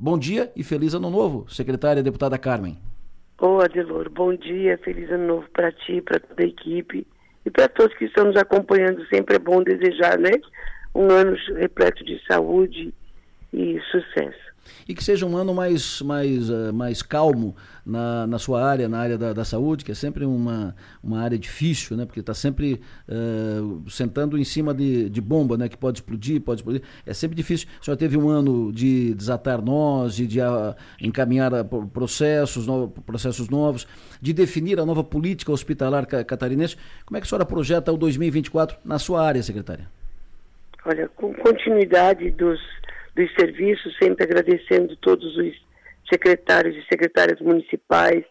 Bom 0.00 0.16
dia 0.16 0.52
e 0.54 0.62
feliz 0.62 0.94
ano 0.94 1.10
novo, 1.10 1.50
secretária 1.50 2.04
deputada 2.04 2.38
Carmen. 2.38 2.78
Ô 3.40 3.58
Adelor, 3.58 4.08
bom 4.08 4.32
dia, 4.32 4.78
feliz 4.78 5.10
ano 5.10 5.26
novo 5.26 5.50
para 5.50 5.72
ti, 5.72 6.00
para 6.00 6.20
toda 6.20 6.40
a 6.40 6.46
equipe 6.46 7.04
e 7.44 7.50
para 7.50 7.68
todos 7.68 7.96
que 7.96 8.04
estão 8.04 8.26
nos 8.26 8.36
acompanhando. 8.36 9.04
Sempre 9.08 9.34
é 9.34 9.38
bom 9.40 9.60
desejar, 9.60 10.16
né? 10.16 10.30
Um 10.94 11.10
ano 11.10 11.36
repleto 11.56 12.04
de 12.04 12.24
saúde 12.28 12.94
e 13.52 13.80
sucesso 13.90 14.47
e 14.88 14.94
que 14.94 15.02
seja 15.02 15.26
um 15.26 15.36
ano 15.36 15.54
mais, 15.54 16.00
mais, 16.02 16.50
uh, 16.50 16.72
mais 16.72 17.02
calmo 17.02 17.54
na, 17.84 18.26
na 18.26 18.38
sua 18.38 18.62
área, 18.62 18.88
na 18.88 18.98
área 18.98 19.16
da, 19.16 19.32
da 19.32 19.44
saúde, 19.44 19.84
que 19.84 19.92
é 19.92 19.94
sempre 19.94 20.24
uma, 20.24 20.74
uma 21.02 21.20
área 21.20 21.38
difícil, 21.38 21.96
né? 21.96 22.04
porque 22.04 22.20
está 22.20 22.34
sempre 22.34 22.80
uh, 23.08 23.88
sentando 23.90 24.36
em 24.36 24.44
cima 24.44 24.74
de, 24.74 25.08
de 25.08 25.20
bomba, 25.20 25.56
né? 25.56 25.68
que 25.68 25.76
pode 25.76 25.98
explodir, 25.98 26.40
pode 26.40 26.60
explodir. 26.60 26.82
É 27.06 27.14
sempre 27.14 27.36
difícil. 27.36 27.68
O 27.80 27.84
senhor 27.84 27.96
teve 27.96 28.16
um 28.16 28.28
ano 28.28 28.70
de 28.72 29.14
desatar 29.14 29.62
nós, 29.62 30.18
e 30.18 30.26
de 30.26 30.40
uh, 30.40 30.74
encaminhar 31.00 31.50
processos, 31.92 32.66
no, 32.66 32.88
processos 32.88 33.48
novos, 33.48 33.86
de 34.20 34.32
definir 34.32 34.78
a 34.78 34.86
nova 34.86 35.02
política 35.02 35.50
hospitalar 35.52 36.06
catarinense. 36.06 36.76
Como 37.04 37.16
é 37.16 37.20
que 37.20 37.26
a 37.26 37.28
senhora 37.28 37.46
projeta 37.46 37.92
o 37.92 37.96
2024 37.96 38.76
na 38.84 38.98
sua 38.98 39.24
área, 39.24 39.42
secretária? 39.42 39.88
Olha, 40.84 41.08
com 41.16 41.34
continuidade 41.34 42.30
dos 42.30 42.60
dos 43.18 43.34
serviços, 43.34 43.96
sempre 44.00 44.22
agradecendo 44.22 44.96
todos 44.98 45.36
os 45.36 45.52
secretários 46.08 46.76
e 46.76 46.86
secretárias 46.86 47.40
municipais, 47.40 48.24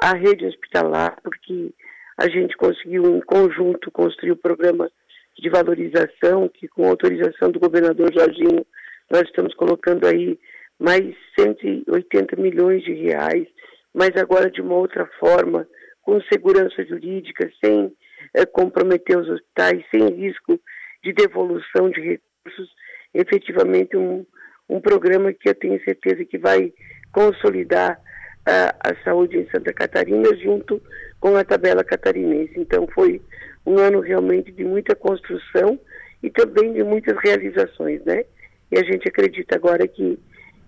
a 0.00 0.14
rede 0.14 0.46
hospitalar, 0.46 1.18
porque 1.24 1.74
a 2.16 2.28
gente 2.28 2.56
conseguiu 2.56 3.16
em 3.16 3.20
conjunto 3.20 3.90
construir 3.90 4.30
o 4.30 4.36
programa 4.36 4.88
de 5.36 5.50
valorização, 5.50 6.48
que 6.48 6.68
com 6.68 6.88
autorização 6.88 7.50
do 7.50 7.58
governador 7.58 8.12
Jorginho, 8.14 8.64
nós 9.10 9.22
estamos 9.22 9.54
colocando 9.54 10.06
aí 10.06 10.38
mais 10.78 11.16
180 11.36 12.36
milhões 12.36 12.84
de 12.84 12.92
reais, 12.92 13.48
mas 13.92 14.10
agora 14.16 14.48
de 14.48 14.60
uma 14.60 14.74
outra 14.74 15.04
forma, 15.18 15.66
com 16.02 16.20
segurança 16.32 16.84
jurídica, 16.84 17.50
sem 17.62 17.92
é, 18.34 18.46
comprometer 18.46 19.18
os 19.18 19.28
hospitais, 19.28 19.84
sem 19.90 20.14
risco 20.14 20.60
de 21.02 21.12
devolução 21.12 21.90
de 21.90 22.00
recursos, 22.00 22.70
efetivamente 23.14 23.96
um, 23.96 24.24
um 24.68 24.80
programa 24.80 25.32
que 25.32 25.48
eu 25.48 25.54
tenho 25.54 25.82
certeza 25.84 26.24
que 26.24 26.38
vai 26.38 26.72
consolidar 27.12 28.00
a, 28.46 28.90
a 28.90 29.04
saúde 29.04 29.38
em 29.38 29.48
Santa 29.50 29.72
Catarina 29.72 30.34
junto 30.36 30.80
com 31.20 31.36
a 31.36 31.44
tabela 31.44 31.84
catarinense. 31.84 32.54
Então 32.56 32.86
foi 32.94 33.20
um 33.66 33.78
ano 33.78 34.00
realmente 34.00 34.52
de 34.52 34.64
muita 34.64 34.94
construção 34.94 35.78
e 36.22 36.30
também 36.30 36.72
de 36.72 36.82
muitas 36.82 37.16
realizações, 37.22 38.02
né? 38.04 38.24
E 38.70 38.78
a 38.78 38.82
gente 38.82 39.08
acredita 39.08 39.56
agora 39.56 39.86
que 39.86 40.18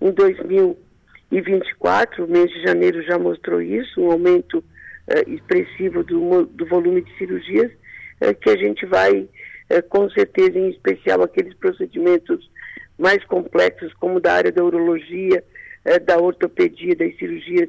em 0.01 0.11
2024, 0.13 2.25
o 2.25 2.31
mês 2.31 2.49
de 2.51 2.63
janeiro 2.63 3.03
já 3.03 3.19
mostrou 3.19 3.61
isso, 3.61 4.01
um 4.01 4.11
aumento 4.11 4.59
uh, 4.59 5.31
expressivo 5.31 6.03
do, 6.03 6.47
do, 6.47 6.65
volume 6.67 7.03
de 7.03 7.15
cirurgias, 7.19 7.71
uh, 8.23 8.35
que 8.41 8.49
a 8.49 8.57
gente 8.57 8.87
vai, 8.87 9.29
uh, 9.71 9.83
com 9.89 10.09
certeza, 10.11 10.59
em 10.59 10.71
especial 10.71 11.23
aqueles 11.23 11.55
procedimentos 11.55 12.51
mais 12.99 13.25
complexos, 13.25 13.93
como 13.95 14.21
da 14.21 14.35
área 14.35 14.53
da 14.53 14.63
urologia, 14.63 15.43
eh, 15.85 15.99
da 15.99 16.19
ortopedia, 16.19 16.95
das 16.95 17.17
cirurgias, 17.17 17.69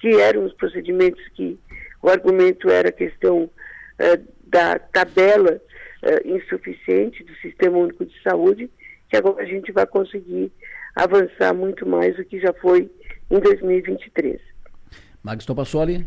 que 0.00 0.08
eram 0.20 0.44
os 0.44 0.52
procedimentos 0.52 1.26
que 1.34 1.58
o 2.02 2.08
argumento 2.10 2.68
era 2.68 2.90
a 2.90 2.92
questão 2.92 3.48
eh, 3.98 4.20
da 4.46 4.78
tabela 4.78 5.60
eh, 6.02 6.22
insuficiente 6.26 7.24
do 7.24 7.34
Sistema 7.36 7.78
Único 7.78 8.04
de 8.04 8.22
Saúde, 8.22 8.70
que 9.08 9.16
agora 9.16 9.42
a 9.42 9.46
gente 9.46 9.72
vai 9.72 9.86
conseguir 9.86 10.52
avançar 10.94 11.54
muito 11.54 11.86
mais 11.86 12.14
do 12.16 12.24
que 12.24 12.38
já 12.38 12.52
foi 12.52 12.90
em 13.30 13.40
2023. 13.40 14.38
Magistro 15.22 15.54
Passoli. 15.54 16.06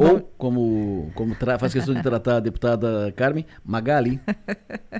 Ou, 0.00 0.18
como, 0.38 1.12
como 1.14 1.36
faz 1.58 1.74
questão 1.74 1.94
de 1.94 2.02
tratar 2.02 2.36
a 2.36 2.40
deputada 2.40 3.12
Carmen, 3.14 3.44
Magali. 3.62 4.18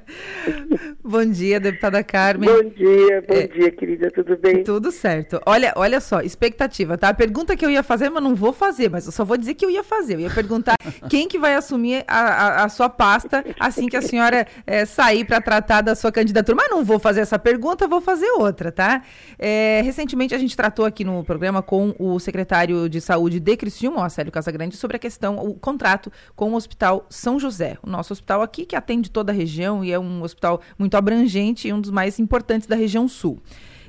bom 1.03 1.25
dia, 1.25 1.59
deputada 1.59 2.05
Carmen. 2.05 2.51
Bom 2.51 2.69
dia, 2.69 3.25
bom 3.27 3.35
é, 3.35 3.47
dia, 3.47 3.71
querida, 3.71 4.11
tudo 4.11 4.37
bem? 4.37 4.63
Tudo 4.63 4.93
certo. 4.93 5.41
Olha, 5.47 5.73
olha 5.75 6.03
só, 6.03 6.21
expectativa, 6.21 6.99
tá? 6.99 7.09
A 7.09 7.15
pergunta 7.15 7.57
que 7.57 7.65
eu 7.65 7.71
ia 7.71 7.83
fazer, 7.83 8.11
mas 8.11 8.23
não 8.23 8.35
vou 8.35 8.53
fazer, 8.53 8.91
mas 8.91 9.07
eu 9.07 9.13
só 9.13 9.25
vou 9.25 9.39
dizer 9.39 9.55
que 9.55 9.65
eu 9.65 9.71
ia 9.71 9.83
fazer. 9.83 10.17
Eu 10.17 10.21
ia 10.21 10.31
perguntar 10.31 10.77
quem 11.09 11.27
que 11.27 11.39
vai 11.39 11.55
assumir 11.55 12.05
a, 12.07 12.19
a, 12.19 12.65
a 12.65 12.69
sua 12.69 12.91
pasta 12.91 13.43
assim 13.59 13.87
que 13.87 13.97
a 13.97 14.03
senhora 14.03 14.47
é, 14.67 14.85
sair 14.85 15.25
para 15.25 15.41
tratar 15.41 15.81
da 15.81 15.95
sua 15.95 16.13
candidatura. 16.13 16.57
Mas 16.57 16.71
não 16.71 16.85
vou 16.85 16.99
fazer 16.99 17.21
essa 17.21 17.39
pergunta, 17.39 17.89
vou 17.89 18.03
fazer 18.03 18.31
outra, 18.33 18.71
tá? 18.71 19.03
É, 19.39 19.81
recentemente 19.83 20.35
a 20.35 20.39
gente 20.39 20.55
tratou 20.55 20.85
aqui 20.85 21.05
no 21.05 21.25
programa 21.25 21.63
com 21.63 21.95
o 21.99 22.19
secretário 22.19 22.87
de 22.87 23.01
saúde 23.01 23.41
de 23.41 23.57
Criciúma, 23.57 24.01
o 24.01 24.03
Acélio 24.03 24.31
Casagrande, 24.31 24.77
sobre 24.77 24.90
a 24.97 24.99
questão, 24.99 25.39
o 25.39 25.55
contrato 25.55 26.13
com 26.35 26.53
o 26.53 26.55
Hospital 26.55 27.07
São 27.09 27.39
José, 27.39 27.79
o 27.83 27.89
nosso 27.89 28.13
hospital 28.13 28.43
aqui 28.43 28.65
que 28.65 28.77
atende 28.77 29.11
toda 29.11 29.33
a 29.33 29.35
região 29.35 29.85
e 29.85 29.93
é 29.93 29.99
um 29.99 30.23
hospital 30.23 30.61
muito 30.79 30.97
abrangente 30.97 31.69
e 31.69 31.73
um 31.73 31.81
dos 31.81 31.91
mais 31.91 32.19
importantes 32.19 32.67
da 32.67 32.77
região 32.77 33.09
sul. 33.09 33.41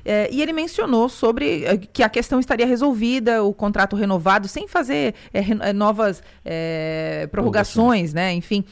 É, 0.04 0.30
e 0.32 0.42
ele 0.42 0.54
mencionou 0.54 1.08
sobre 1.10 1.64
é, 1.64 1.78
que 1.78 2.04
a 2.04 2.10
questão 2.10 2.40
estaria 2.40 2.66
resolvida, 2.66 3.44
o 3.44 3.54
contrato 3.54 3.96
renovado, 3.96 4.48
sem 4.48 4.68
fazer 4.68 5.14
é, 5.34 5.74
novas 5.74 6.24
prorrogações, 7.30 8.14
né? 8.14 8.34
Enfim. 8.34 8.66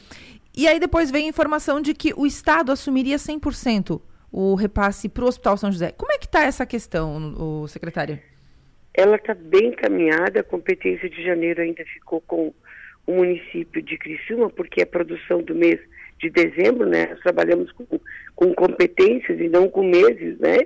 E 0.56 0.66
aí 0.66 0.80
depois 0.80 1.10
veio 1.10 1.26
a 1.26 1.28
informação 1.28 1.80
de 1.80 1.94
que 1.94 2.12
o 2.16 2.26
Estado 2.26 2.72
assumiria 2.72 3.16
100% 3.16 4.00
o 4.32 4.54
repasse 4.54 5.08
para 5.08 5.24
o 5.24 5.28
Hospital 5.28 5.56
São 5.56 5.72
José. 5.72 5.92
Como 5.92 6.12
é 6.12 6.18
que 6.18 6.26
está 6.26 6.42
essa 6.42 6.64
questão, 6.64 7.34
o 7.36 7.68
secretário? 7.68 8.18
Ela 9.00 9.16
está 9.16 9.34
bem 9.34 9.68
encaminhada, 9.68 10.40
a 10.40 10.44
competência 10.44 11.08
de 11.08 11.22
janeiro 11.24 11.62
ainda 11.62 11.82
ficou 11.86 12.20
com 12.20 12.52
o 13.06 13.12
município 13.12 13.80
de 13.80 13.96
Criciúma, 13.96 14.50
porque 14.50 14.82
é 14.82 14.84
produção 14.84 15.42
do 15.42 15.54
mês 15.54 15.80
de 16.18 16.28
dezembro, 16.28 16.86
né? 16.86 17.06
Nós 17.06 17.20
trabalhamos 17.20 17.72
com, 17.72 17.86
com 18.36 18.54
competências 18.54 19.40
e 19.40 19.48
não 19.48 19.70
com 19.70 19.82
meses, 19.82 20.38
né? 20.38 20.58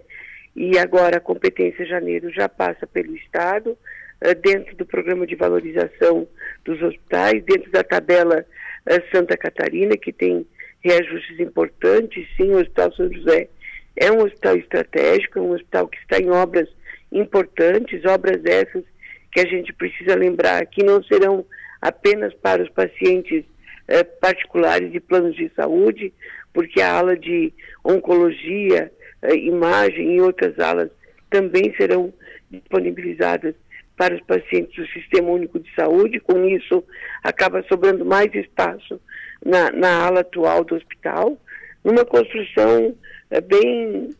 E 0.56 0.76
agora 0.78 1.18
a 1.18 1.20
competência 1.20 1.84
de 1.84 1.90
janeiro 1.90 2.28
já 2.30 2.48
passa 2.48 2.88
pelo 2.88 3.14
Estado, 3.14 3.70
uh, 3.70 4.34
dentro 4.42 4.74
do 4.74 4.84
programa 4.84 5.26
de 5.26 5.36
valorização 5.36 6.26
dos 6.64 6.82
hospitais, 6.82 7.40
dentro 7.44 7.70
da 7.70 7.84
tabela 7.84 8.44
uh, 8.90 9.16
Santa 9.16 9.36
Catarina, 9.36 9.96
que 9.96 10.12
tem 10.12 10.44
reajustes 10.82 11.38
importantes. 11.38 12.26
Sim, 12.36 12.50
o 12.50 12.58
Hospital 12.58 12.92
São 12.94 13.12
José 13.12 13.48
é 13.96 14.10
um 14.10 14.24
hospital 14.24 14.56
estratégico, 14.56 15.38
é 15.38 15.42
um 15.42 15.52
hospital 15.52 15.86
que 15.86 15.98
está 15.98 16.18
em 16.18 16.30
obras 16.30 16.68
importantes, 17.14 18.04
obras 18.04 18.44
essas 18.44 18.84
que 19.32 19.40
a 19.40 19.46
gente 19.46 19.72
precisa 19.72 20.14
lembrar 20.14 20.64
que 20.66 20.82
não 20.82 21.02
serão 21.02 21.44
apenas 21.80 22.32
para 22.34 22.62
os 22.62 22.70
pacientes 22.70 23.44
eh, 23.88 24.04
particulares 24.04 24.92
de 24.92 25.00
planos 25.00 25.34
de 25.36 25.50
saúde, 25.54 26.12
porque 26.52 26.80
a 26.80 26.94
ala 26.94 27.16
de 27.16 27.52
oncologia, 27.84 28.90
eh, 29.22 29.34
imagem 29.36 30.16
e 30.16 30.20
outras 30.20 30.58
alas 30.58 30.90
também 31.30 31.74
serão 31.76 32.12
disponibilizadas 32.50 33.54
para 33.96 34.14
os 34.14 34.20
pacientes 34.22 34.74
do 34.76 34.86
Sistema 34.92 35.30
Único 35.30 35.58
de 35.58 35.72
Saúde. 35.74 36.20
Com 36.20 36.44
isso, 36.44 36.84
acaba 37.22 37.64
sobrando 37.64 38.04
mais 38.04 38.32
espaço 38.34 39.00
na, 39.44 39.70
na 39.70 40.06
ala 40.06 40.20
atual 40.20 40.64
do 40.64 40.74
hospital, 40.74 41.38
numa 41.84 42.04
construção 42.04 42.94
eh, 43.30 43.40
bem 43.40 44.10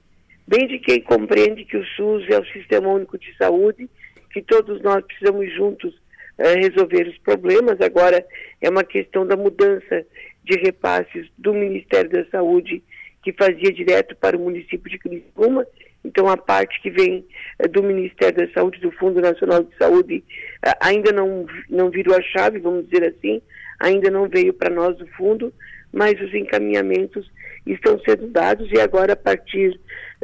bem 0.47 0.67
de 0.67 0.79
quem 0.79 1.01
compreende 1.01 1.65
que 1.65 1.77
o 1.77 1.85
SUS 1.85 2.29
é 2.29 2.39
o 2.39 2.47
Sistema 2.47 2.89
Único 2.89 3.19
de 3.19 3.35
Saúde, 3.37 3.89
que 4.33 4.43
todos 4.43 4.83
nós 4.83 5.05
precisamos 5.05 5.53
juntos 5.55 5.95
eh, 6.39 6.55
resolver 6.55 7.09
os 7.09 7.19
problemas. 7.19 7.81
Agora 7.81 8.25
é 8.61 8.69
uma 8.69 8.85
questão 8.85 9.27
da 9.27 9.37
mudança 9.37 10.05
de 10.43 10.59
repasses 10.59 11.29
do 11.39 11.55
Ministério 11.55 12.11
da 12.11 12.25
Saúde, 12.27 12.83
que 13.23 13.33
fazia 13.33 13.73
direto 13.73 14.15
para 14.17 14.37
o 14.37 14.41
município 14.41 14.91
de 14.91 14.99
Criciúma. 14.99 15.67
Então, 16.05 16.29
a 16.29 16.37
parte 16.37 16.81
que 16.83 16.91
vem 16.91 17.25
eh, 17.59 17.69
do 17.69 17.83
Ministério 17.83 18.47
da 18.47 18.53
Saúde, 18.53 18.81
do 18.81 18.91
Fundo 18.93 19.21
Nacional 19.21 19.63
de 19.63 19.75
Saúde, 19.79 20.25
eh, 20.67 20.73
ainda 20.81 21.13
não, 21.13 21.47
não 21.71 21.89
virou 21.89 22.15
a 22.17 22.23
chave, 22.23 22.59
vamos 22.59 22.89
dizer 22.89 23.09
assim, 23.09 23.41
ainda 23.81 24.11
não 24.11 24.29
veio 24.29 24.53
para 24.53 24.75
nós 24.75 24.97
do 24.97 25.07
fundo, 25.07 25.53
mas 25.93 26.21
os 26.21 26.35
encaminhamentos 26.35 27.31
estão 27.67 27.99
sendo 28.01 28.27
dados 28.29 28.71
e 28.71 28.81
agora, 28.81 29.15
a 29.15 29.17
partir 29.17 29.79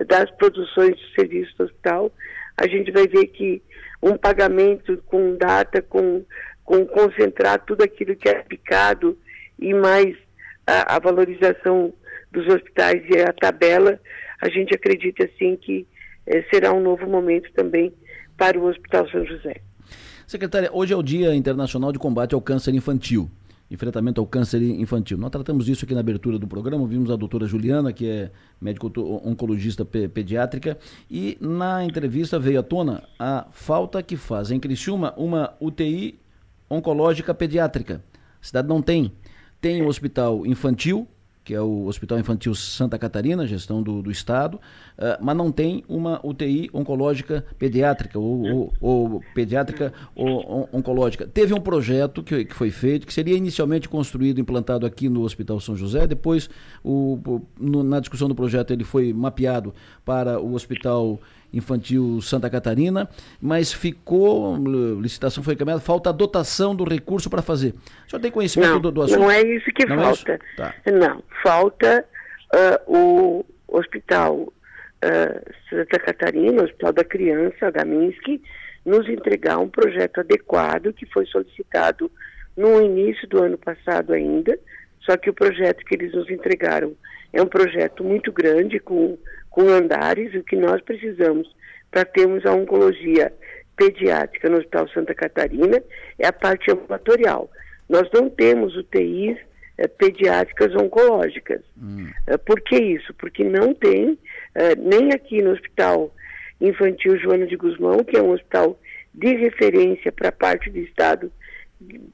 das 0.06 0.30
produções 0.32 0.96
de 0.96 1.14
serviço 1.14 1.56
do 1.58 1.64
hospital, 1.64 2.12
a 2.56 2.66
gente 2.66 2.90
vai 2.90 3.06
ver 3.06 3.26
que 3.26 3.62
um 4.02 4.16
pagamento 4.16 5.02
com 5.06 5.36
data, 5.36 5.82
com, 5.82 6.24
com 6.64 6.86
concentrar 6.86 7.64
tudo 7.64 7.82
aquilo 7.82 8.16
que 8.16 8.28
é 8.28 8.38
aplicado 8.38 9.16
e 9.58 9.74
mais 9.74 10.16
a, 10.66 10.96
a 10.96 10.98
valorização 10.98 11.92
dos 12.32 12.46
hospitais 12.46 13.02
e 13.08 13.20
a 13.20 13.32
tabela, 13.32 14.00
a 14.40 14.48
gente 14.48 14.74
acredita 14.74 15.28
sim 15.38 15.56
que 15.56 15.86
eh, 16.26 16.44
será 16.52 16.72
um 16.72 16.80
novo 16.80 17.06
momento 17.06 17.50
também 17.52 17.92
para 18.36 18.58
o 18.58 18.66
Hospital 18.66 19.08
São 19.10 19.24
José. 19.26 19.56
Secretária, 20.26 20.70
hoje 20.72 20.92
é 20.92 20.96
o 20.96 21.02
Dia 21.02 21.34
Internacional 21.34 21.92
de 21.92 21.98
Combate 21.98 22.34
ao 22.34 22.40
Câncer 22.40 22.72
Infantil. 22.72 23.28
Enfrentamento 23.70 24.20
ao 24.20 24.26
câncer 24.26 24.60
infantil. 24.62 25.16
Nós 25.16 25.30
tratamos 25.30 25.68
isso 25.68 25.84
aqui 25.84 25.94
na 25.94 26.00
abertura 26.00 26.38
do 26.38 26.46
programa, 26.46 26.86
vimos 26.86 27.10
a 27.10 27.16
doutora 27.16 27.46
Juliana, 27.46 27.92
que 27.92 28.08
é 28.08 28.30
médico 28.60 28.92
oncologista 29.24 29.84
pediátrica, 29.84 30.76
e 31.08 31.38
na 31.40 31.84
entrevista 31.84 32.38
veio 32.38 32.60
à 32.60 32.62
tona 32.62 33.04
a 33.18 33.46
falta 33.52 34.02
que 34.02 34.16
faz 34.16 34.50
em 34.50 34.58
Criciúma 34.58 35.14
uma 35.16 35.54
UTI 35.60 36.18
oncológica 36.68 37.32
pediátrica. 37.32 38.02
A 38.40 38.44
cidade 38.44 38.68
não 38.68 38.82
tem. 38.82 39.12
Tem 39.60 39.82
um 39.82 39.86
hospital 39.86 40.46
infantil, 40.46 41.06
que 41.44 41.54
é 41.54 41.60
o 41.60 41.86
Hospital 41.86 42.18
Infantil 42.18 42.54
Santa 42.54 42.98
Catarina, 42.98 43.46
gestão 43.46 43.82
do, 43.82 44.02
do 44.02 44.10
Estado, 44.10 44.56
uh, 44.56 45.22
mas 45.22 45.36
não 45.36 45.50
tem 45.50 45.82
uma 45.88 46.20
UTI 46.24 46.70
oncológica 46.72 47.44
pediátrica 47.58 48.18
ou, 48.18 48.42
ou, 48.42 48.72
ou 48.80 49.24
pediátrica 49.34 49.92
ou 50.14 50.68
oncológica. 50.72 51.26
Teve 51.26 51.54
um 51.54 51.60
projeto 51.60 52.22
que, 52.22 52.44
que 52.44 52.54
foi 52.54 52.70
feito, 52.70 53.06
que 53.06 53.12
seria 53.12 53.36
inicialmente 53.36 53.88
construído, 53.88 54.40
implantado 54.40 54.84
aqui 54.86 55.08
no 55.08 55.22
Hospital 55.22 55.60
São 55.60 55.76
José, 55.76 56.06
depois, 56.06 56.50
o 56.84 57.18
no, 57.58 57.82
na 57.82 58.00
discussão 58.00 58.28
do 58.28 58.34
projeto, 58.34 58.72
ele 58.72 58.84
foi 58.84 59.12
mapeado 59.12 59.74
para 60.04 60.40
o 60.40 60.54
Hospital 60.54 61.20
Infantil 61.52 62.20
Santa 62.22 62.48
Catarina, 62.48 63.08
mas 63.40 63.72
ficou, 63.72 64.56
licitação 65.00 65.42
foi 65.42 65.54
encaminhada, 65.54 65.80
falta 65.80 66.10
a 66.10 66.12
dotação 66.12 66.74
do 66.74 66.84
recurso 66.84 67.28
para 67.28 67.42
fazer. 67.42 67.74
O 68.06 68.10
senhor 68.10 68.22
tem 68.22 68.30
conhecimento 68.30 68.72
não, 68.72 68.80
do, 68.80 68.92
do 68.92 69.02
assunto? 69.02 69.20
Não 69.20 69.30
é 69.30 69.42
isso 69.42 69.66
que 69.72 69.86
não 69.86 69.98
falta. 69.98 70.32
É 70.32 70.34
isso? 70.34 70.56
Tá. 70.56 70.74
Não, 70.92 71.22
falta 71.42 72.04
uh, 72.54 72.96
o 72.96 73.44
hospital 73.68 74.36
uh, 74.36 75.52
Santa 75.68 75.98
Catarina, 75.98 76.62
o 76.62 76.64
Hospital 76.64 76.92
da 76.92 77.04
Criança, 77.04 77.70
da 77.70 77.84
Minsk, 77.84 78.40
nos 78.84 79.08
entregar 79.08 79.58
um 79.58 79.68
projeto 79.68 80.20
adequado 80.20 80.92
que 80.92 81.06
foi 81.06 81.26
solicitado 81.26 82.10
no 82.56 82.80
início 82.80 83.28
do 83.28 83.42
ano 83.42 83.58
passado 83.58 84.12
ainda, 84.12 84.58
só 85.00 85.16
que 85.16 85.30
o 85.30 85.34
projeto 85.34 85.84
que 85.84 85.94
eles 85.94 86.12
nos 86.12 86.28
entregaram 86.30 86.94
é 87.32 87.40
um 87.40 87.46
projeto 87.46 88.02
muito 88.02 88.32
grande, 88.32 88.78
com 88.78 89.16
com 89.50 89.68
andares, 89.68 90.34
o 90.34 90.44
que 90.44 90.56
nós 90.56 90.80
precisamos 90.80 91.54
para 91.90 92.04
termos 92.04 92.46
a 92.46 92.52
oncologia 92.52 93.32
pediátrica 93.76 94.48
no 94.48 94.58
Hospital 94.58 94.88
Santa 94.88 95.14
Catarina 95.14 95.82
é 96.18 96.26
a 96.26 96.32
parte 96.32 96.70
ambulatorial. 96.70 97.50
Nós 97.88 98.08
não 98.12 98.30
temos 98.30 98.76
UTIs 98.76 99.36
é, 99.76 99.84
eh, 99.84 99.88
pediátricas 99.88 100.74
oncológicas. 100.76 101.62
Hum. 101.76 102.08
É, 102.26 102.36
por 102.36 102.60
que 102.60 102.76
isso? 102.76 103.12
Porque 103.14 103.42
não 103.42 103.74
tem, 103.74 104.18
é, 104.54 104.76
nem 104.76 105.12
aqui 105.12 105.42
no 105.42 105.52
Hospital 105.52 106.14
Infantil 106.60 107.18
Joana 107.18 107.46
de 107.46 107.56
Guzmão, 107.56 108.04
que 108.04 108.16
é 108.16 108.22
um 108.22 108.32
hospital 108.32 108.78
de 109.14 109.34
referência 109.34 110.12
para 110.12 110.30
parte 110.30 110.70
do 110.70 110.78
Estado, 110.78 111.32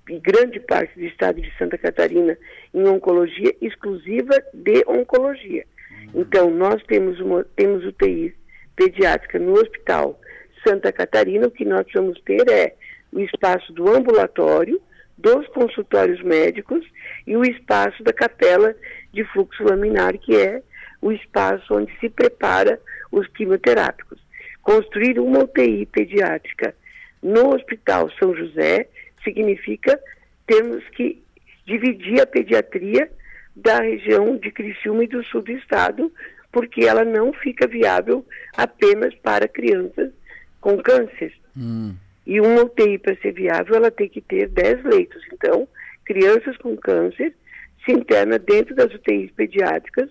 e 0.08 0.18
grande 0.20 0.60
parte 0.60 0.98
do 0.98 1.04
Estado 1.04 1.40
de 1.42 1.52
Santa 1.58 1.76
Catarina, 1.76 2.38
em 2.72 2.86
oncologia 2.86 3.54
exclusiva 3.60 4.40
de 4.54 4.84
oncologia. 4.86 5.66
Então, 6.14 6.50
nós 6.50 6.82
temos, 6.84 7.20
uma, 7.20 7.44
temos 7.56 7.84
UTI 7.84 8.34
pediátrica 8.74 9.38
no 9.38 9.52
Hospital 9.52 10.18
Santa 10.66 10.92
Catarina. 10.92 11.46
O 11.46 11.50
que 11.50 11.64
nós 11.64 11.82
precisamos 11.82 12.20
ter 12.22 12.48
é 12.50 12.74
o 13.12 13.20
espaço 13.20 13.72
do 13.72 13.88
ambulatório, 13.88 14.80
dos 15.16 15.46
consultórios 15.48 16.22
médicos 16.22 16.84
e 17.26 17.36
o 17.36 17.42
espaço 17.42 18.02
da 18.02 18.12
capela 18.12 18.74
de 19.12 19.24
fluxo 19.32 19.62
laminar, 19.62 20.16
que 20.18 20.36
é 20.36 20.62
o 21.00 21.10
espaço 21.12 21.74
onde 21.74 21.92
se 21.98 22.08
prepara 22.08 22.78
os 23.10 23.26
quimioterápicos. 23.28 24.20
Construir 24.62 25.18
uma 25.18 25.44
UTI 25.44 25.86
pediátrica 25.86 26.74
no 27.22 27.54
Hospital 27.54 28.10
São 28.18 28.34
José 28.34 28.88
significa 29.22 29.98
termos 30.46 30.86
que 30.90 31.22
dividir 31.66 32.20
a 32.20 32.26
pediatria 32.26 33.10
da 33.56 33.80
região 33.80 34.36
de 34.36 34.50
Criciúma 34.50 35.04
e 35.04 35.08
do 35.08 35.24
sul 35.24 35.40
do 35.40 35.52
estado, 35.52 36.12
porque 36.52 36.84
ela 36.84 37.04
não 37.04 37.32
fica 37.32 37.66
viável 37.66 38.24
apenas 38.54 39.14
para 39.16 39.48
crianças 39.48 40.12
com 40.60 40.76
câncer. 40.78 41.32
Hum. 41.56 41.94
E 42.26 42.40
uma 42.40 42.64
UTI, 42.64 42.98
para 42.98 43.16
ser 43.16 43.32
viável, 43.32 43.76
ela 43.76 43.90
tem 43.90 44.08
que 44.08 44.20
ter 44.20 44.48
10 44.48 44.84
leitos. 44.84 45.22
Então, 45.32 45.66
crianças 46.04 46.56
com 46.58 46.76
câncer 46.76 47.34
se 47.84 47.92
interna 47.92 48.38
dentro 48.38 48.74
das 48.74 48.92
UTIs 48.92 49.30
pediátricas, 49.30 50.10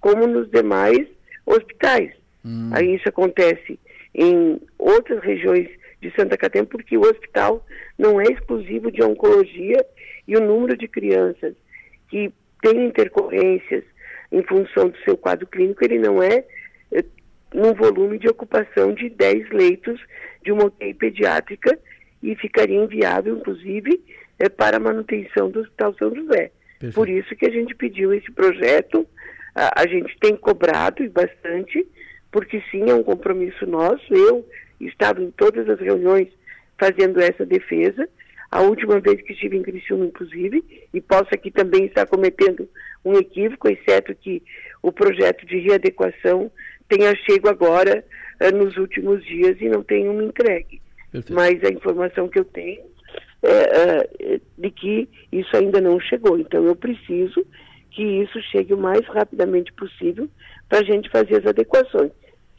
como 0.00 0.26
nos 0.26 0.50
demais 0.50 1.06
hospitais. 1.46 2.12
Hum. 2.44 2.70
Aí 2.72 2.96
isso 2.96 3.08
acontece 3.08 3.78
em 4.14 4.60
outras 4.78 5.22
regiões 5.22 5.68
de 6.00 6.12
Santa 6.16 6.36
Catarina, 6.36 6.66
porque 6.66 6.96
o 6.96 7.02
hospital 7.02 7.64
não 7.96 8.20
é 8.20 8.24
exclusivo 8.24 8.90
de 8.90 9.02
oncologia 9.02 9.86
e 10.26 10.36
o 10.36 10.40
número 10.40 10.76
de 10.76 10.88
crianças 10.88 11.54
que 12.08 12.32
tem 12.62 12.86
intercorrências 12.86 13.84
em 14.30 14.42
função 14.44 14.88
do 14.88 14.98
seu 15.00 15.16
quadro 15.16 15.46
clínico, 15.46 15.84
ele 15.84 15.98
não 15.98 16.22
é, 16.22 16.44
é 16.90 17.04
num 17.52 17.74
volume 17.74 18.18
de 18.18 18.28
ocupação 18.28 18.94
de 18.94 19.10
10 19.10 19.50
leitos 19.50 20.00
de 20.42 20.50
uma 20.50 20.64
UTI 20.64 20.94
pediátrica 20.94 21.78
e 22.22 22.34
ficaria 22.36 22.82
inviável, 22.82 23.36
inclusive, 23.36 24.00
é, 24.38 24.48
para 24.48 24.78
a 24.78 24.80
manutenção 24.80 25.50
do 25.50 25.60
Hospital 25.60 25.94
São 25.98 26.14
José. 26.14 26.50
Perfeito. 26.78 26.94
Por 26.94 27.08
isso 27.08 27.36
que 27.36 27.46
a 27.46 27.50
gente 27.50 27.74
pediu 27.74 28.14
esse 28.14 28.30
projeto, 28.32 29.06
a, 29.54 29.82
a 29.82 29.86
gente 29.86 30.16
tem 30.18 30.34
cobrado 30.36 31.04
e 31.04 31.08
bastante, 31.08 31.86
porque 32.30 32.62
sim, 32.70 32.88
é 32.88 32.94
um 32.94 33.02
compromisso 33.02 33.66
nosso. 33.66 34.02
Eu 34.10 34.48
estava 34.80 35.22
em 35.22 35.30
todas 35.32 35.68
as 35.68 35.78
reuniões 35.78 36.28
fazendo 36.78 37.20
essa 37.20 37.44
defesa, 37.44 38.08
a 38.52 38.60
última 38.60 39.00
vez 39.00 39.22
que 39.22 39.32
estive 39.32 39.56
em 39.56 39.62
Criciúma, 39.62 40.04
inclusive, 40.04 40.62
e 40.92 41.00
posso 41.00 41.28
aqui 41.32 41.50
também 41.50 41.86
estar 41.86 42.04
cometendo 42.04 42.68
um 43.02 43.14
equívoco, 43.14 43.66
exceto 43.66 44.14
que 44.14 44.42
o 44.82 44.92
projeto 44.92 45.46
de 45.46 45.56
readequação 45.56 46.52
tenha 46.86 47.16
chego 47.16 47.48
agora 47.48 48.04
uh, 48.42 48.54
nos 48.54 48.76
últimos 48.76 49.24
dias 49.24 49.56
e 49.58 49.70
não 49.70 49.82
tenha 49.82 50.10
uma 50.10 50.22
entregue. 50.22 50.82
Perfeito. 51.10 51.32
Mas 51.32 51.64
a 51.64 51.72
informação 51.72 52.28
que 52.28 52.40
eu 52.40 52.44
tenho 52.44 52.82
é 53.42 54.36
uh, 54.36 54.40
de 54.58 54.70
que 54.70 55.08
isso 55.32 55.56
ainda 55.56 55.80
não 55.80 55.98
chegou. 55.98 56.38
Então 56.38 56.62
eu 56.66 56.76
preciso 56.76 57.46
que 57.90 58.02
isso 58.02 58.38
chegue 58.50 58.74
o 58.74 58.78
mais 58.78 59.00
rapidamente 59.06 59.72
possível 59.72 60.28
para 60.68 60.80
a 60.80 60.84
gente 60.84 61.08
fazer 61.08 61.38
as 61.38 61.46
adequações. 61.46 62.12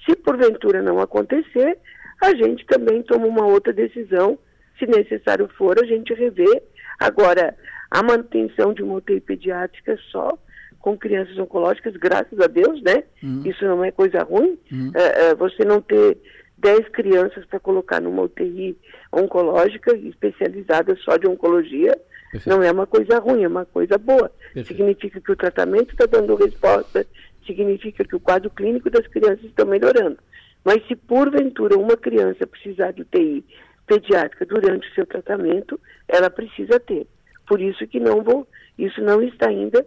Se 0.03 0.15
porventura 0.15 0.81
não 0.81 0.99
acontecer, 0.99 1.77
a 2.19 2.33
gente 2.33 2.65
também 2.65 3.03
toma 3.03 3.27
uma 3.27 3.45
outra 3.45 3.71
decisão 3.71 4.39
se 4.77 4.85
necessário 4.85 5.47
for, 5.57 5.77
a 5.79 5.85
gente 5.85 6.13
revê. 6.13 6.61
Agora, 6.99 7.55
a 7.89 8.01
manutenção 8.01 8.73
de 8.73 8.81
uma 8.81 8.95
UTI 8.95 9.19
pediátrica 9.19 9.97
só 10.11 10.37
com 10.79 10.97
crianças 10.97 11.37
oncológicas, 11.37 11.95
graças 11.95 12.37
a 12.39 12.47
Deus, 12.47 12.81
né? 12.81 13.03
Uhum. 13.23 13.41
Isso 13.45 13.63
não 13.63 13.85
é 13.85 13.91
coisa 13.91 14.21
ruim. 14.23 14.57
Uhum. 14.71 14.91
É, 14.93 15.27
é, 15.27 15.35
você 15.35 15.63
não 15.63 15.81
ter 15.81 16.17
10 16.57 16.89
crianças 16.89 17.45
para 17.45 17.59
colocar 17.59 18.01
numa 18.01 18.23
UTI 18.23 18.77
oncológica 19.11 19.95
especializada 19.95 20.95
só 20.97 21.15
de 21.15 21.27
oncologia, 21.27 21.97
Perfeito. 22.31 22.49
não 22.49 22.63
é 22.63 22.71
uma 22.71 22.85
coisa 22.85 23.19
ruim, 23.19 23.43
é 23.43 23.47
uma 23.47 23.65
coisa 23.65 23.97
boa. 23.97 24.29
Perfeito. 24.53 24.67
Significa 24.67 25.21
que 25.21 25.31
o 25.31 25.35
tratamento 25.35 25.91
está 25.91 26.05
dando 26.05 26.35
resposta, 26.35 27.05
significa 27.45 28.03
que 28.03 28.15
o 28.15 28.19
quadro 28.19 28.49
clínico 28.49 28.89
das 28.89 29.07
crianças 29.07 29.45
está 29.45 29.63
melhorando. 29.63 30.17
Mas 30.65 30.85
se 30.87 30.95
porventura 30.95 31.77
uma 31.77 31.95
criança 31.95 32.47
precisar 32.47 32.91
de 32.91 33.03
UTI 33.03 33.45
pediátrica 33.85 34.45
durante 34.45 34.89
o 34.89 34.93
seu 34.93 35.05
tratamento, 35.05 35.79
ela 36.07 36.29
precisa 36.29 36.79
ter. 36.79 37.07
Por 37.47 37.61
isso 37.61 37.85
que 37.87 37.99
não 37.99 38.23
vou, 38.23 38.47
isso 38.77 39.01
não 39.01 39.21
está 39.21 39.49
ainda 39.49 39.85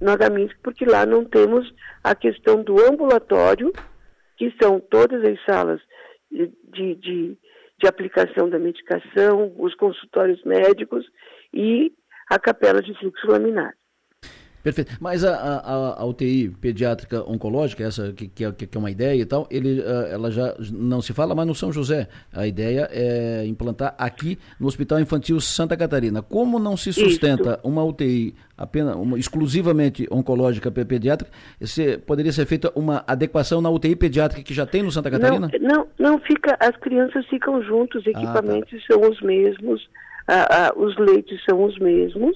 no 0.00 0.12
HMISC, 0.12 0.56
porque 0.62 0.84
lá 0.84 1.06
não 1.06 1.24
temos 1.24 1.72
a 2.02 2.14
questão 2.14 2.62
do 2.62 2.80
ambulatório, 2.84 3.72
que 4.36 4.52
são 4.60 4.80
todas 4.80 5.22
as 5.24 5.42
salas 5.44 5.80
de, 6.30 6.94
de, 6.96 7.38
de 7.78 7.86
aplicação 7.86 8.48
da 8.48 8.58
medicação, 8.58 9.54
os 9.56 9.74
consultórios 9.74 10.42
médicos 10.44 11.06
e 11.52 11.92
a 12.28 12.38
capela 12.38 12.82
de 12.82 12.94
fluxo 12.98 13.26
laminar. 13.26 13.74
Perfeito. 14.64 14.96
Mas 14.98 15.22
a, 15.22 15.36
a, 15.36 16.02
a, 16.02 16.06
UTI 16.06 16.48
pediátrica 16.58 17.22
oncológica, 17.30 17.84
essa 17.84 18.14
que, 18.14 18.26
que, 18.28 18.46
é, 18.46 18.50
que 18.50 18.66
é 18.74 18.78
uma 18.78 18.90
ideia 18.90 19.20
e 19.20 19.26
tal, 19.26 19.46
ele, 19.50 19.82
eh, 19.82 20.08
ela 20.10 20.30
já 20.30 20.54
não 20.72 21.02
se 21.02 21.12
fala 21.12 21.34
mais 21.34 21.46
no 21.46 21.54
São 21.54 21.70
José. 21.70 22.08
A 22.32 22.46
ideia 22.46 22.88
é 22.90 23.44
implantar 23.46 23.94
aqui 23.98 24.38
no 24.58 24.66
Hospital 24.66 25.00
Infantil 25.00 25.38
Santa 25.38 25.76
Catarina. 25.76 26.22
Como 26.22 26.58
não 26.58 26.78
se 26.78 26.94
sustenta 26.94 27.58
Isso. 27.58 27.60
uma 27.62 27.84
UTI 27.84 28.34
apenas 28.56 28.96
uma, 28.96 29.18
exclusivamente 29.18 30.08
oncológica 30.10 30.70
pediátrica, 30.70 31.30
se, 31.60 31.98
poderia 31.98 32.32
ser 32.32 32.46
feita 32.46 32.72
uma 32.74 33.04
adequação 33.06 33.60
na 33.60 33.68
UTI 33.68 33.94
pediátrica 33.94 34.42
que 34.42 34.54
já 34.54 34.64
tem 34.64 34.82
no 34.82 34.90
Santa 34.90 35.10
Catarina? 35.10 35.50
Não, 35.60 35.68
não, 35.68 35.88
não 35.98 36.18
fica, 36.20 36.56
as 36.58 36.74
crianças 36.78 37.26
ficam 37.26 37.62
juntos, 37.62 38.00
os 38.00 38.06
equipamentos 38.06 38.72
ah, 38.72 38.86
tá. 38.88 38.94
são 38.94 39.10
os 39.10 39.20
mesmos, 39.20 39.88
ah, 40.26 40.48
ah, 40.50 40.72
os 40.74 40.96
leitos 40.96 41.38
são 41.44 41.62
os 41.64 41.78
mesmos 41.78 42.34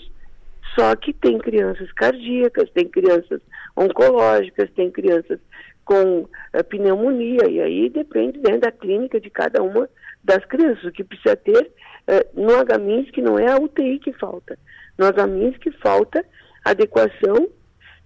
só 0.79 0.95
que 0.95 1.13
tem 1.13 1.39
crianças 1.39 1.91
cardíacas, 1.93 2.71
tem 2.71 2.87
crianças 2.87 3.41
oncológicas, 3.77 4.71
tem 4.77 4.91
crianças 4.91 5.41
com 5.85 6.21
uh, 6.21 6.65
pneumonia, 6.69 7.49
e 7.49 7.61
aí 7.61 7.89
depende 7.89 8.39
né, 8.39 8.59
da 8.59 8.71
clínica 8.71 9.21
de 9.21 9.29
cada 9.29 9.61
uma 9.63 9.89
das 10.23 10.45
crianças. 10.45 10.85
O 10.85 10.93
que 10.93 11.03
precisa 11.03 11.35
ter 11.35 11.73
uh, 12.07 12.41
no 12.41 12.53
HMINS, 12.65 13.11
que 13.11 13.21
não 13.21 13.39
é 13.39 13.51
a 13.51 13.57
UTI 13.57 13.99
que 13.99 14.13
falta. 14.13 14.57
Nós 14.97 15.17
a 15.19 15.27
menos 15.27 15.57
que 15.57 15.73
falta 15.73 16.25
adequação 16.65 17.49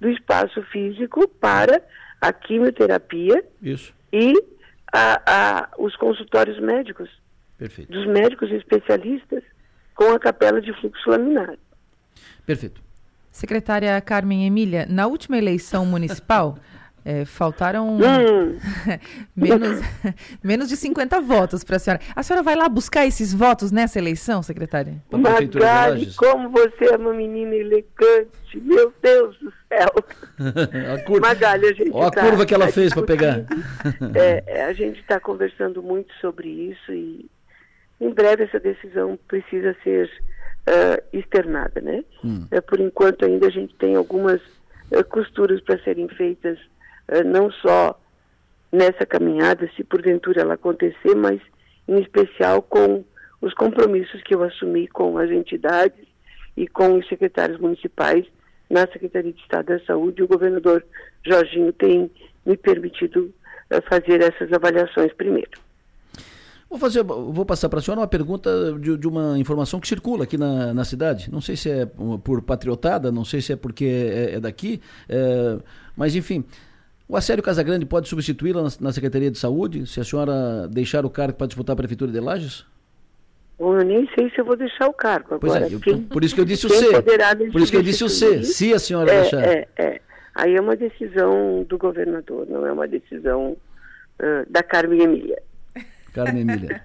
do 0.00 0.08
espaço 0.08 0.62
físico 0.64 1.28
para 1.28 1.82
a 2.20 2.32
quimioterapia 2.32 3.44
Isso. 3.60 3.92
e 4.12 4.32
a, 4.92 5.20
a, 5.26 5.68
os 5.78 5.94
consultórios 5.96 6.58
médicos, 6.60 7.10
Perfeito. 7.58 7.92
dos 7.92 8.06
médicos 8.06 8.50
especialistas, 8.50 9.42
com 9.94 10.12
a 10.12 10.18
capela 10.18 10.60
de 10.60 10.72
fluxo 10.80 11.10
laminar. 11.10 11.56
Perfeito. 12.44 12.80
Secretária 13.30 13.98
Carmen 14.00 14.46
Emília, 14.46 14.86
na 14.88 15.06
última 15.06 15.38
eleição 15.38 15.86
municipal, 15.86 16.58
é, 17.02 17.24
faltaram 17.26 17.96
menos, 19.34 19.80
menos 20.44 20.68
de 20.68 20.76
50 20.76 21.20
votos 21.22 21.64
para 21.64 21.76
a 21.76 21.78
senhora. 21.78 22.02
A 22.14 22.22
senhora 22.22 22.42
vai 22.42 22.54
lá 22.54 22.68
buscar 22.68 23.06
esses 23.06 23.32
votos 23.32 23.72
nessa 23.72 23.98
eleição, 23.98 24.42
secretária? 24.42 25.02
Magali, 25.10 26.12
como 26.14 26.50
você 26.50 26.92
é 26.92 26.96
uma 26.96 27.14
menina 27.14 27.54
elegante, 27.54 28.60
meu 28.60 28.92
Deus 29.00 29.38
do 29.38 29.52
céu. 29.68 29.90
a 30.94 31.02
curva, 31.02 31.28
Magali, 31.28 31.66
a 31.66 31.72
gente 31.72 31.90
Ó 31.92 32.06
a 32.06 32.10
tá- 32.10 32.20
curva 32.20 32.44
que 32.44 32.52
ela 32.54 32.66
tá 32.66 32.72
fez 32.72 32.92
para 32.92 33.02
pegar. 33.02 33.46
É, 34.14 34.44
é, 34.46 34.64
a 34.66 34.72
gente 34.74 35.00
está 35.00 35.18
conversando 35.18 35.82
muito 35.82 36.12
sobre 36.20 36.48
isso 36.48 36.92
e 36.92 37.30
em 37.98 38.10
breve 38.10 38.44
essa 38.44 38.60
decisão 38.60 39.18
precisa 39.26 39.74
ser 39.82 40.10
ah, 40.66 41.02
externada, 41.12 41.80
né? 41.80 42.04
Hum. 42.24 42.46
É, 42.50 42.60
por 42.60 42.80
enquanto 42.80 43.24
ainda 43.24 43.46
a 43.46 43.50
gente 43.50 43.74
tem 43.76 43.96
algumas 43.96 44.40
ah, 44.92 45.02
costuras 45.04 45.60
para 45.60 45.82
serem 45.82 46.08
feitas, 46.08 46.58
não 47.26 47.50
só 47.50 48.00
nessa 48.70 49.04
caminhada, 49.04 49.68
se 49.76 49.84
porventura 49.84 50.40
ela 50.40 50.54
acontecer, 50.54 51.14
mas 51.16 51.40
em 51.86 52.00
especial 52.00 52.62
com 52.62 53.04
os 53.40 53.52
compromissos 53.54 54.22
que 54.22 54.34
eu 54.34 54.42
assumi 54.42 54.86
com 54.86 55.18
as 55.18 55.30
entidades 55.30 56.06
e 56.56 56.66
com 56.68 56.96
os 56.96 57.06
secretários 57.08 57.58
municipais 57.58 58.24
na 58.70 58.86
Secretaria 58.86 59.32
de 59.32 59.40
Estado 59.40 59.66
da 59.66 59.84
Saúde. 59.84 60.22
O 60.22 60.28
governador 60.28 60.84
Jorginho 61.26 61.72
tem 61.72 62.10
me 62.46 62.56
permitido 62.56 63.34
fazer 63.88 64.22
essas 64.22 64.52
avaliações 64.52 65.12
primeiro. 65.14 65.50
Vou 66.72 66.78
fazer, 66.78 67.02
vou 67.02 67.44
passar 67.44 67.68
para 67.68 67.80
a 67.80 67.82
senhora 67.82 68.00
uma 68.00 68.06
pergunta 68.06 68.50
de, 68.80 68.96
de 68.96 69.06
uma 69.06 69.38
informação 69.38 69.78
que 69.78 69.86
circula 69.86 70.24
aqui 70.24 70.38
na, 70.38 70.72
na 70.72 70.84
cidade. 70.86 71.30
Não 71.30 71.38
sei 71.38 71.54
se 71.54 71.68
é 71.68 71.84
por 72.24 72.40
patriotada, 72.40 73.12
não 73.12 73.26
sei 73.26 73.42
se 73.42 73.52
é 73.52 73.56
porque 73.56 73.84
é, 73.84 74.36
é 74.36 74.40
daqui, 74.40 74.80
é, 75.06 75.58
mas 75.94 76.16
enfim. 76.16 76.42
O 77.06 77.14
Acério 77.14 77.42
Casagrande 77.42 77.84
pode 77.84 78.08
substituí-la 78.08 78.62
na, 78.62 78.70
na 78.80 78.90
Secretaria 78.90 79.30
de 79.30 79.36
Saúde, 79.36 79.86
se 79.86 80.00
a 80.00 80.04
senhora 80.04 80.66
deixar 80.66 81.04
o 81.04 81.10
cargo 81.10 81.34
para 81.36 81.46
disputar 81.46 81.74
a 81.74 81.76
Prefeitura 81.76 82.10
de 82.10 82.18
Lages? 82.18 82.64
Bom, 83.58 83.76
eu 83.76 83.84
nem 83.84 84.08
sei 84.18 84.30
se 84.30 84.40
eu 84.40 84.44
vou 84.46 84.56
deixar 84.56 84.88
o 84.88 84.94
cargo 84.94 85.36
Pois 85.38 85.54
agora. 85.54 85.70
é, 85.70 85.74
eu- 85.74 85.78
quem- 85.80 86.00
por 86.04 86.24
isso 86.24 86.34
que 86.34 86.40
eu 86.40 86.46
disse 86.46 86.64
o 86.66 86.70
C. 86.70 86.86
Por 87.52 87.60
isso 87.60 87.70
que 87.70 87.76
eu 87.76 87.82
disse 87.82 88.02
o 88.02 88.08
C, 88.08 88.44
se 88.44 88.72
a 88.72 88.78
senhora 88.78 89.12
é, 89.12 89.20
deixar. 89.20 89.44
É, 89.44 89.68
é. 89.76 90.00
Aí 90.34 90.56
é 90.56 90.60
uma 90.60 90.74
decisão 90.74 91.66
do 91.68 91.76
governador, 91.76 92.46
não 92.48 92.66
é 92.66 92.72
uma 92.72 92.88
decisão 92.88 93.58
ah, 94.18 94.46
da 94.48 94.62
Carmen 94.62 95.02
Emília. 95.02 95.42
Carmen 96.12 96.42
Emília. 96.42 96.82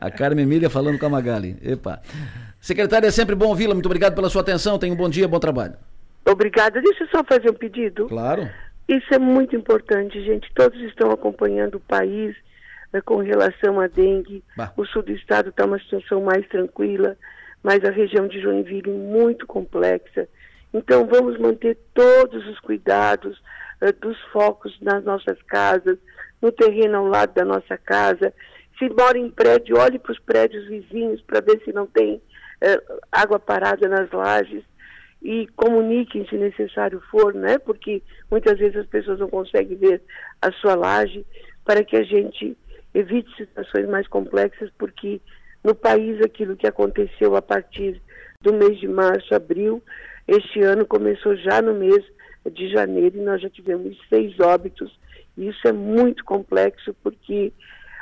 A 0.00 0.10
Carmen 0.10 0.44
Emília 0.44 0.70
falando 0.70 0.98
com 0.98 1.06
a 1.06 1.10
Magali. 1.10 1.56
Epa. 1.62 2.00
Secretária, 2.60 3.06
é 3.06 3.10
sempre 3.10 3.34
bom 3.34 3.48
ouvi-la. 3.48 3.74
Muito 3.74 3.86
obrigado 3.86 4.14
pela 4.14 4.28
sua 4.28 4.42
atenção. 4.42 4.78
Tenha 4.78 4.92
um 4.92 4.96
bom 4.96 5.08
dia, 5.08 5.26
bom 5.26 5.40
trabalho. 5.40 5.74
Obrigada. 6.28 6.80
Deixa 6.80 7.04
eu 7.04 7.08
só 7.08 7.24
fazer 7.24 7.50
um 7.50 7.54
pedido. 7.54 8.06
Claro. 8.06 8.48
Isso 8.88 9.14
é 9.14 9.18
muito 9.18 9.56
importante, 9.56 10.22
gente. 10.24 10.52
Todos 10.54 10.80
estão 10.82 11.10
acompanhando 11.10 11.76
o 11.76 11.80
país 11.80 12.36
né, 12.92 13.00
com 13.00 13.16
relação 13.18 13.80
à 13.80 13.86
dengue. 13.86 14.42
Bah. 14.56 14.72
O 14.76 14.84
sul 14.84 15.02
do 15.02 15.12
estado 15.12 15.50
está 15.50 15.64
uma 15.64 15.78
situação 15.78 16.22
mais 16.22 16.46
tranquila, 16.48 17.16
mas 17.62 17.84
a 17.84 17.90
região 17.90 18.26
de 18.28 18.40
Joinville 18.40 18.90
muito 18.90 19.46
complexa. 19.46 20.28
Então 20.72 21.06
vamos 21.06 21.38
manter 21.38 21.78
todos 21.94 22.46
os 22.46 22.58
cuidados 22.60 23.40
eh, 23.80 23.92
dos 23.92 24.18
focos 24.32 24.76
nas 24.80 25.04
nossas 25.04 25.40
casas, 25.42 25.98
no 26.40 26.52
terreno 26.52 26.98
ao 26.98 27.06
lado 27.06 27.34
da 27.34 27.44
nossa 27.44 27.76
casa. 27.76 28.32
Se 28.78 28.88
mora 28.88 29.18
em 29.18 29.30
prédio, 29.30 29.78
olhe 29.78 29.98
para 29.98 30.12
os 30.12 30.18
prédios 30.18 30.66
vizinhos 30.66 31.20
para 31.22 31.40
ver 31.40 31.60
se 31.64 31.72
não 31.72 31.86
tem 31.86 32.20
eh, 32.60 32.82
água 33.12 33.38
parada 33.38 33.88
nas 33.88 34.10
lajes 34.10 34.64
e 35.22 35.46
comuniquem 35.48 36.26
se 36.28 36.36
necessário 36.36 37.00
for, 37.10 37.34
né? 37.34 37.58
Porque 37.58 38.02
muitas 38.30 38.58
vezes 38.58 38.76
as 38.76 38.86
pessoas 38.86 39.18
não 39.18 39.28
conseguem 39.28 39.76
ver 39.76 40.02
a 40.40 40.50
sua 40.52 40.74
laje 40.74 41.26
para 41.64 41.84
que 41.84 41.96
a 41.96 42.02
gente 42.02 42.56
evite 42.94 43.30
situações 43.36 43.88
mais 43.88 44.08
complexas, 44.08 44.70
porque 44.78 45.20
no 45.62 45.74
país 45.74 46.20
aquilo 46.22 46.56
que 46.56 46.66
aconteceu 46.66 47.36
a 47.36 47.42
partir 47.42 48.00
do 48.40 48.52
mês 48.54 48.78
de 48.80 48.88
março, 48.88 49.34
abril, 49.34 49.82
este 50.26 50.62
ano 50.62 50.86
começou 50.86 51.36
já 51.36 51.60
no 51.60 51.74
mês 51.74 52.02
de 52.48 52.70
janeiro 52.70 53.18
e 53.18 53.22
nós 53.22 53.42
já 53.42 53.50
tivemos 53.50 53.96
seis 54.08 54.38
óbitos. 54.40 54.98
Isso 55.36 55.66
é 55.66 55.72
muito 55.72 56.24
complexo 56.24 56.94
porque 57.02 57.52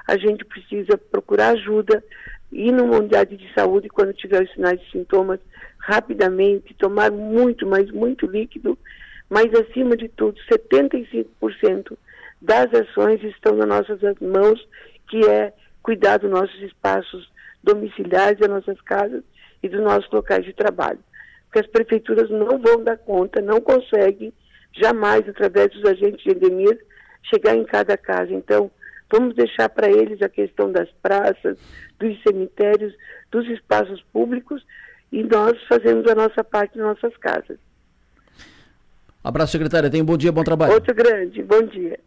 a 0.07 0.17
gente 0.17 0.45
precisa 0.45 0.97
procurar 0.97 1.51
ajuda, 1.51 2.03
ir 2.51 2.73
numa 2.73 2.97
unidade 2.97 3.37
de 3.37 3.53
saúde 3.53 3.89
quando 3.89 4.13
tiver 4.15 4.43
os 4.43 4.53
sinais 4.53 4.81
e 4.81 4.91
sintomas 4.91 5.41
rapidamente, 5.79 6.75
tomar 6.75 7.11
muito, 7.11 7.67
mas 7.67 7.91
muito 7.91 8.27
líquido, 8.27 8.79
mas 9.29 9.47
acima 9.55 9.97
de 9.97 10.09
tudo, 10.09 10.39
75% 10.51 11.97
das 12.41 12.73
ações 12.73 13.23
estão 13.23 13.55
nas 13.57 13.69
nossas 13.69 14.01
mãos, 14.21 14.67
que 15.09 15.27
é 15.29 15.53
cuidar 15.83 16.19
dos 16.19 16.31
nossos 16.31 16.61
espaços 16.63 17.31
domiciliares, 17.63 18.39
das 18.39 18.49
nossas 18.49 18.81
casas 18.83 19.23
e 19.63 19.69
dos 19.69 19.81
nossos 19.81 20.11
locais 20.11 20.45
de 20.45 20.53
trabalho. 20.53 21.01
Porque 21.49 21.61
as 21.61 21.67
prefeituras 21.67 22.31
não 22.31 22.59
vão 22.59 22.85
dar 22.85 22.99
conta, 22.99 23.41
não 23.41 23.61
conseguem 23.61 24.33
jamais, 24.73 25.29
através 25.29 25.73
dos 25.73 25.85
agentes 25.85 26.23
de 26.23 26.31
endemias, 26.31 26.79
chegar 27.23 27.57
em 27.57 27.65
cada 27.65 27.97
casa. 27.97 28.33
Então, 28.33 28.71
vamos 29.11 29.35
deixar 29.35 29.69
para 29.69 29.91
eles 29.91 30.21
a 30.23 30.29
questão 30.29 30.71
das 30.71 30.89
praças, 31.03 31.59
dos 31.99 32.23
cemitérios, 32.23 32.95
dos 33.31 33.47
espaços 33.49 34.03
públicos 34.13 34.63
e 35.11 35.23
nós 35.23 35.57
fazemos 35.67 36.07
a 36.11 36.15
nossa 36.15 36.45
parte 36.45 36.77
nas 36.77 36.89
nossas 36.89 37.17
casas. 37.17 37.59
Abraço, 39.25 39.53
secretária. 39.53 39.91
Tenha 39.91 40.03
um 40.03 40.07
bom 40.07 40.17
dia, 40.17 40.31
bom 40.31 40.45
trabalho. 40.45 40.75
Outro 40.75 40.95
grande, 40.95 41.43
bom 41.43 41.63
dia. 41.63 41.99